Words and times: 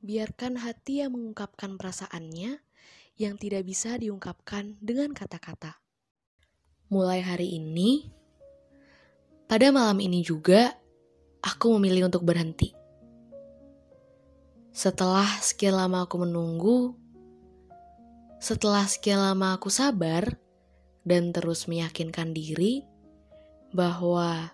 Biarkan 0.00 0.56
hati 0.56 1.04
yang 1.04 1.12
mengungkapkan 1.12 1.76
perasaannya 1.76 2.56
yang 3.20 3.36
tidak 3.36 3.68
bisa 3.68 4.00
diungkapkan 4.00 4.80
dengan 4.80 5.12
kata-kata. 5.12 5.76
Mulai 6.88 7.20
hari 7.20 7.60
ini, 7.60 8.08
pada 9.44 9.68
malam 9.68 10.00
ini 10.00 10.24
juga, 10.24 10.72
aku 11.44 11.76
memilih 11.76 12.08
untuk 12.08 12.24
berhenti. 12.24 12.72
Setelah 14.72 15.28
sekian 15.44 15.76
lama 15.76 16.08
aku 16.08 16.24
menunggu, 16.24 16.96
setelah 18.40 18.88
sekian 18.88 19.20
lama 19.20 19.60
aku 19.60 19.68
sabar 19.68 20.40
dan 21.04 21.28
terus 21.28 21.68
meyakinkan 21.68 22.32
diri 22.32 22.88
bahwa 23.76 24.48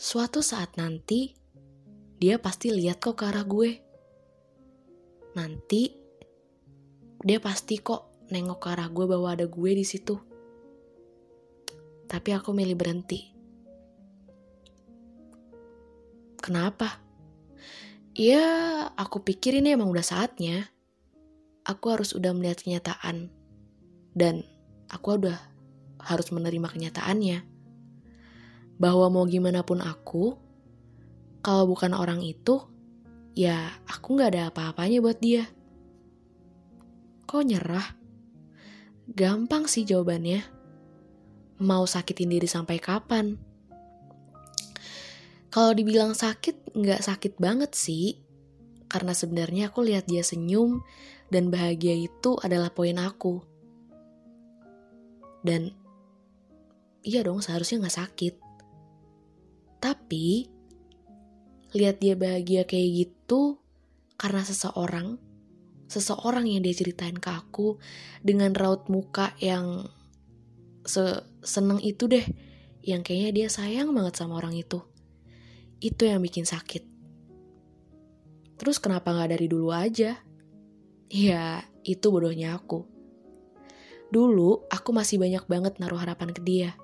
suatu 0.00 0.40
saat 0.40 0.80
nanti 0.80 1.36
dia 2.16 2.40
pasti 2.40 2.72
lihat 2.72 3.04
kok 3.04 3.20
ke 3.20 3.28
arah 3.28 3.44
gue 3.44 3.91
nanti 5.32 5.96
dia 7.22 7.38
pasti 7.38 7.78
kok 7.78 8.26
nengok 8.32 8.58
ke 8.58 8.68
arah 8.72 8.88
gue 8.88 9.06
bahwa 9.06 9.28
ada 9.30 9.46
gue 9.46 9.70
di 9.76 9.86
situ. 9.86 10.18
Tapi 12.08 12.28
aku 12.34 12.50
milih 12.52 12.76
berhenti. 12.76 13.32
Kenapa? 16.42 16.98
Ya, 18.12 18.44
aku 18.98 19.22
pikir 19.22 19.56
ini 19.62 19.72
emang 19.72 19.88
udah 19.88 20.04
saatnya. 20.04 20.68
Aku 21.62 21.94
harus 21.94 22.12
udah 22.12 22.34
melihat 22.34 22.60
kenyataan. 22.60 23.30
Dan 24.12 24.42
aku 24.90 25.22
udah 25.22 25.38
harus 26.02 26.28
menerima 26.34 26.68
kenyataannya. 26.68 27.46
Bahwa 28.76 29.06
mau 29.08 29.24
gimana 29.30 29.62
pun 29.62 29.78
aku, 29.80 30.34
kalau 31.40 31.70
bukan 31.70 31.94
orang 31.94 32.20
itu, 32.26 32.71
ya 33.32 33.72
aku 33.88 34.20
gak 34.20 34.36
ada 34.36 34.52
apa-apanya 34.52 35.00
buat 35.00 35.18
dia. 35.18 35.48
Kok 37.28 37.44
nyerah? 37.48 37.88
Gampang 39.08 39.64
sih 39.64 39.88
jawabannya. 39.88 40.44
Mau 41.62 41.84
sakitin 41.88 42.32
diri 42.32 42.48
sampai 42.48 42.76
kapan? 42.76 43.40
Kalau 45.52 45.76
dibilang 45.76 46.16
sakit, 46.16 46.72
nggak 46.72 47.04
sakit 47.04 47.36
banget 47.36 47.76
sih. 47.76 48.16
Karena 48.88 49.12
sebenarnya 49.12 49.68
aku 49.68 49.84
lihat 49.84 50.08
dia 50.08 50.24
senyum 50.24 50.80
dan 51.28 51.52
bahagia 51.52 51.92
itu 51.92 52.40
adalah 52.40 52.72
poin 52.72 52.96
aku. 52.96 53.44
Dan 55.44 55.72
iya 57.04 57.20
dong 57.20 57.44
seharusnya 57.44 57.84
nggak 57.84 57.98
sakit. 58.00 58.34
Tapi 59.76 60.48
lihat 61.72 62.00
dia 62.00 62.14
bahagia 62.16 62.68
kayak 62.68 62.88
gitu 63.08 63.60
karena 64.20 64.44
seseorang, 64.44 65.18
seseorang 65.88 66.46
yang 66.46 66.62
dia 66.62 66.76
ceritain 66.76 67.16
ke 67.16 67.30
aku 67.32 67.80
dengan 68.22 68.52
raut 68.54 68.86
muka 68.92 69.34
yang 69.40 69.88
se 70.86 71.24
seneng 71.42 71.82
itu 71.82 72.06
deh, 72.06 72.22
yang 72.86 73.02
kayaknya 73.02 73.30
dia 73.34 73.48
sayang 73.50 73.90
banget 73.90 74.14
sama 74.14 74.38
orang 74.38 74.54
itu. 74.54 74.78
Itu 75.82 76.06
yang 76.06 76.22
bikin 76.22 76.46
sakit. 76.46 76.86
Terus 78.62 78.78
kenapa 78.78 79.10
gak 79.10 79.34
dari 79.34 79.50
dulu 79.50 79.74
aja? 79.74 80.22
Ya, 81.10 81.66
itu 81.82 82.06
bodohnya 82.14 82.54
aku. 82.54 82.86
Dulu, 84.12 84.70
aku 84.70 84.94
masih 84.94 85.18
banyak 85.18 85.44
banget 85.50 85.82
naruh 85.82 85.98
harapan 85.98 86.30
ke 86.30 86.38
dia. 86.44 86.78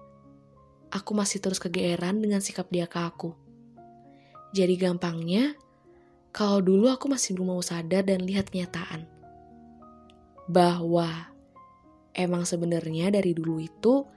Aku 0.90 1.14
masih 1.14 1.38
terus 1.38 1.62
kegeeran 1.62 2.18
dengan 2.18 2.42
sikap 2.42 2.66
dia 2.72 2.90
ke 2.90 2.98
aku. 2.98 3.47
Jadi 4.56 4.74
gampangnya, 4.80 5.52
kalau 6.32 6.64
dulu 6.64 6.88
aku 6.88 7.10
masih 7.10 7.36
belum 7.36 7.58
mau 7.58 7.62
sadar 7.64 8.06
dan 8.06 8.24
lihat 8.24 8.48
kenyataan. 8.48 9.04
Bahwa 10.48 11.28
emang 12.16 12.48
sebenarnya 12.48 13.12
dari 13.12 13.36
dulu 13.36 13.60
itu 13.60 14.08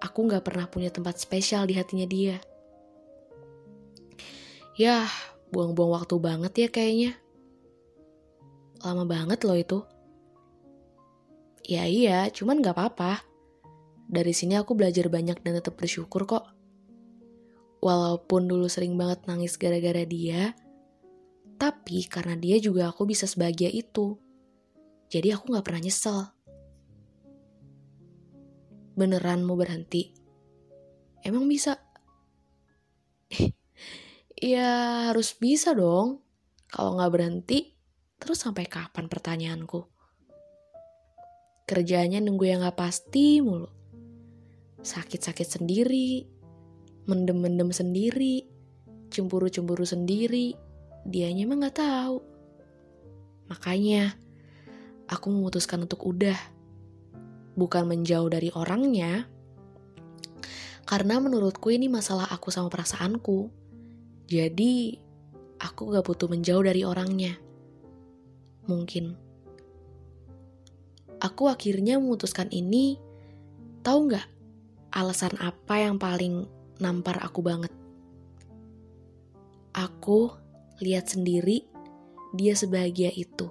aku 0.00 0.18
gak 0.30 0.44
pernah 0.48 0.64
punya 0.70 0.88
tempat 0.88 1.20
spesial 1.20 1.68
di 1.68 1.76
hatinya 1.76 2.08
dia. 2.08 2.40
Yah, 4.80 5.10
buang-buang 5.52 6.00
waktu 6.00 6.16
banget 6.16 6.52
ya 6.56 6.68
kayaknya. 6.72 7.12
Lama 8.80 9.04
banget 9.04 9.44
loh 9.44 9.58
itu. 9.58 9.78
Ya 11.64 11.88
iya, 11.88 12.28
cuman 12.32 12.60
gak 12.60 12.76
apa-apa. 12.76 13.24
Dari 14.04 14.36
sini 14.36 14.54
aku 14.54 14.76
belajar 14.76 15.08
banyak 15.08 15.40
dan 15.40 15.52
tetap 15.58 15.80
bersyukur 15.80 16.28
kok. 16.28 16.53
Walaupun 17.84 18.48
dulu 18.48 18.64
sering 18.64 18.96
banget 18.96 19.28
nangis 19.28 19.60
gara-gara 19.60 20.08
dia, 20.08 20.56
tapi 21.60 22.08
karena 22.08 22.32
dia 22.32 22.56
juga 22.56 22.88
aku 22.88 23.04
bisa 23.04 23.28
sebahagia 23.28 23.68
itu. 23.68 24.16
Jadi 25.12 25.36
aku 25.36 25.52
gak 25.52 25.68
pernah 25.68 25.84
nyesel. 25.84 26.32
Beneran 28.96 29.44
mau 29.44 29.52
berhenti? 29.52 30.16
Emang 31.20 31.44
bisa? 31.44 31.76
ya 34.40 35.12
harus 35.12 35.36
bisa 35.36 35.76
dong. 35.76 36.24
Kalau 36.72 36.96
gak 36.96 37.12
berhenti, 37.12 37.76
terus 38.16 38.40
sampai 38.40 38.64
kapan 38.64 39.12
pertanyaanku? 39.12 39.84
Kerjanya 41.68 42.16
nunggu 42.24 42.48
yang 42.48 42.64
gak 42.64 42.80
pasti 42.80 43.44
mulu. 43.44 43.68
Sakit-sakit 44.80 45.60
sendiri, 45.60 46.33
mendem-mendem 47.04 47.68
sendiri, 47.70 48.44
cemburu-cemburu 49.12 49.84
sendiri, 49.84 50.56
dianya 51.04 51.44
emang 51.44 51.64
gak 51.68 51.80
tahu. 51.80 52.18
Makanya, 53.52 54.16
aku 55.08 55.26
memutuskan 55.28 55.84
untuk 55.84 56.04
udah. 56.04 56.36
Bukan 57.54 57.86
menjauh 57.86 58.26
dari 58.26 58.50
orangnya, 58.50 59.30
karena 60.84 61.16
menurutku 61.16 61.72
ini 61.72 61.88
masalah 61.88 62.28
aku 62.28 62.52
sama 62.52 62.68
perasaanku. 62.68 63.48
Jadi, 64.28 65.00
aku 65.60 65.94
gak 65.94 66.04
butuh 66.04 66.28
menjauh 66.28 66.64
dari 66.64 66.82
orangnya. 66.84 67.36
Mungkin. 68.68 69.16
Aku 71.24 71.48
akhirnya 71.48 71.96
memutuskan 71.96 72.52
ini, 72.52 73.00
tahu 73.80 74.12
nggak 74.12 74.28
alasan 74.92 75.32
apa 75.40 75.80
yang 75.80 75.96
paling 75.96 76.44
nampar 76.82 77.22
aku 77.22 77.40
banget. 77.44 77.72
Aku 79.74 80.30
lihat 80.82 81.10
sendiri 81.10 81.66
dia 82.34 82.54
sebahagia 82.58 83.14
itu. 83.14 83.50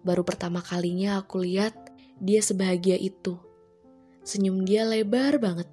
Baru 0.00 0.24
pertama 0.24 0.64
kalinya 0.64 1.20
aku 1.20 1.44
lihat 1.44 1.76
dia 2.20 2.40
sebahagia 2.44 2.96
itu. 2.96 3.36
Senyum 4.24 4.64
dia 4.64 4.84
lebar 4.84 5.40
banget. 5.40 5.68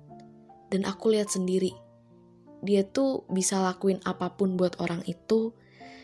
Dan 0.68 0.84
aku 0.84 1.16
lihat 1.16 1.32
sendiri. 1.32 1.72
Dia 2.64 2.84
tuh 2.84 3.24
bisa 3.32 3.60
lakuin 3.64 4.04
apa 4.04 4.36
pun 4.36 4.60
buat 4.60 4.80
orang 4.84 5.04
itu. 5.08 5.56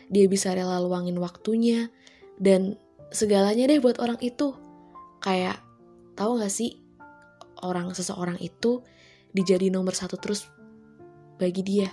Dia 0.08 0.24
bisa 0.28 0.52
rela 0.52 0.80
luangin 0.80 1.20
waktunya. 1.20 1.92
Dan 2.40 2.76
segalanya 3.12 3.68
deh 3.68 3.80
buat 3.80 4.00
orang 4.00 4.20
itu. 4.20 4.56
Kayak, 5.20 5.60
tahu 6.16 6.40
gak 6.40 6.52
sih? 6.52 6.80
Orang 7.60 7.92
seseorang 7.96 8.36
itu 8.40 8.84
dijadi 9.34 9.68
nomor 9.68 9.92
satu 9.92 10.14
terus 10.16 10.46
bagi 11.36 11.66
dia. 11.66 11.90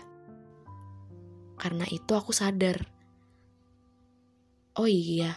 Karena 1.57 1.83
itu 1.89 2.13
aku 2.13 2.29
sadar. 2.29 2.77
Oh 4.77 4.87
iya, 4.87 5.35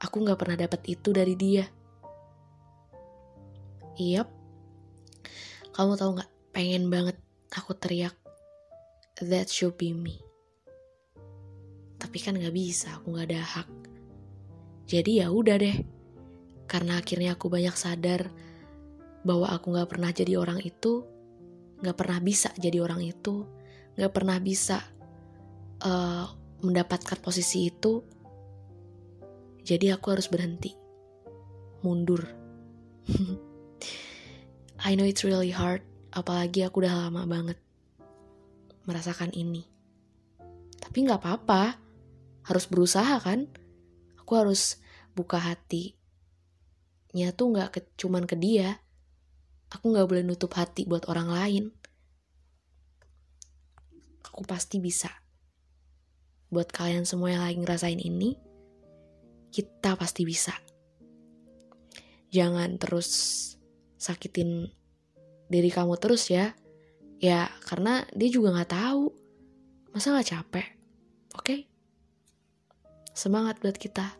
aku 0.00 0.24
gak 0.24 0.40
pernah 0.40 0.56
dapat 0.56 0.80
itu 0.88 1.12
dari 1.12 1.34
dia. 1.36 1.68
Yap, 4.00 4.32
kamu 5.76 6.00
tahu 6.00 6.10
gak? 6.16 6.30
Pengen 6.50 6.88
banget 6.88 7.20
aku 7.52 7.76
teriak, 7.76 8.16
that 9.20 9.52
should 9.52 9.76
be 9.76 9.92
me. 9.92 10.18
Tapi 12.00 12.16
kan 12.16 12.40
gak 12.40 12.56
bisa, 12.56 12.96
aku 12.96 13.12
gak 13.20 13.28
ada 13.28 13.42
hak. 13.44 13.68
Jadi 14.88 15.20
ya 15.20 15.28
udah 15.28 15.60
deh, 15.60 15.76
karena 16.64 16.98
akhirnya 16.98 17.36
aku 17.36 17.52
banyak 17.52 17.76
sadar 17.76 18.32
bahwa 19.22 19.52
aku 19.52 19.76
gak 19.76 19.92
pernah 19.92 20.10
jadi 20.10 20.40
orang 20.40 20.64
itu, 20.64 21.04
gak 21.80 21.96
pernah 21.96 22.20
bisa 22.20 22.52
jadi 22.56 22.80
orang 22.84 23.00
itu, 23.04 23.48
gak 23.96 24.12
pernah 24.12 24.36
bisa 24.40 24.84
uh, 25.84 26.24
mendapatkan 26.60 27.18
posisi 27.20 27.72
itu, 27.72 28.04
jadi 29.64 29.96
aku 29.96 30.06
harus 30.12 30.28
berhenti, 30.28 30.76
mundur. 31.84 32.24
I 34.86 34.96
know 34.96 35.04
it's 35.04 35.24
really 35.24 35.52
hard, 35.52 35.84
apalagi 36.12 36.64
aku 36.64 36.84
udah 36.84 37.08
lama 37.08 37.28
banget 37.28 37.58
merasakan 38.88 39.32
ini. 39.36 39.68
Tapi 40.80 41.04
gak 41.04 41.20
apa-apa, 41.20 41.76
harus 42.48 42.64
berusaha 42.66 43.20
kan? 43.20 43.46
Aku 44.20 44.36
harus 44.36 44.80
buka 45.12 45.36
hatinya 45.36 45.96
tuh 47.36 47.56
gak 47.56 47.76
ke, 47.76 47.80
cuman 48.00 48.24
ke 48.24 48.36
dia, 48.40 48.80
Aku 49.70 49.94
gak 49.94 50.10
boleh 50.10 50.26
nutup 50.26 50.50
hati 50.58 50.82
buat 50.82 51.06
orang 51.06 51.30
lain. 51.30 51.64
Aku 54.26 54.42
pasti 54.42 54.82
bisa. 54.82 55.10
Buat 56.50 56.74
kalian 56.74 57.06
semua 57.06 57.30
yang 57.30 57.46
lagi 57.46 57.58
ngerasain 57.62 58.02
ini, 58.02 58.34
kita 59.54 59.94
pasti 59.94 60.26
bisa. 60.26 60.54
Jangan 62.34 62.78
terus 62.78 63.10
sakitin 63.98 64.70
diri 65.46 65.70
kamu 65.70 65.98
terus 65.98 66.30
ya. 66.30 66.54
Ya, 67.20 67.52
karena 67.68 68.06
dia 68.16 68.30
juga 68.32 68.56
gak 68.58 68.74
tahu. 68.74 69.12
Masa 69.94 70.14
gak 70.18 70.30
capek? 70.30 70.66
Oke? 71.34 71.44
Okay? 71.46 71.60
Semangat 73.14 73.62
buat 73.62 73.76
kita. 73.76 74.16